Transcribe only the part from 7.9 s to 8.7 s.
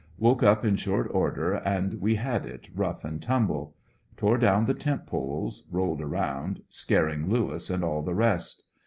the rest.